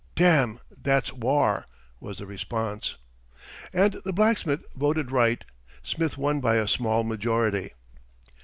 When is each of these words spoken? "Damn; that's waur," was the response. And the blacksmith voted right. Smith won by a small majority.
"Damn; 0.15 0.59
that's 0.75 1.13
waur," 1.13 1.67
was 1.99 2.17
the 2.17 2.25
response. 2.25 2.97
And 3.71 4.01
the 4.03 4.11
blacksmith 4.11 4.65
voted 4.75 5.11
right. 5.11 5.45
Smith 5.83 6.17
won 6.17 6.39
by 6.39 6.55
a 6.55 6.67
small 6.67 7.03
majority. 7.03 7.73